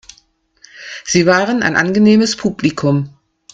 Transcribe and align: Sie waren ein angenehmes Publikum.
Sie 1.05 1.27
waren 1.27 1.61
ein 1.61 1.75
angenehmes 1.75 2.35
Publikum. 2.35 3.13